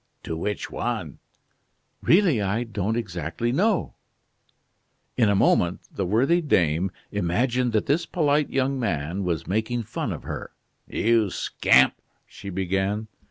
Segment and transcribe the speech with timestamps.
[0.23, 1.19] "To which one?"
[2.01, 3.93] "Really, I don't exactly know."
[5.15, 10.11] In a moment the worthy dame imagined that this polite young man was making fun
[10.11, 10.53] of her.
[10.87, 13.09] "You scamp!" she began.